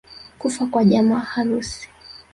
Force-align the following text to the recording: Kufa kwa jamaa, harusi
Kufa 0.39 0.65
kwa 0.65 0.85
jamaa, 0.85 1.19
harusi 1.19 1.89